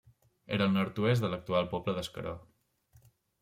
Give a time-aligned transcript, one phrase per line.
[0.57, 2.35] Era al nord-oest de l'actual poble d'Escaró.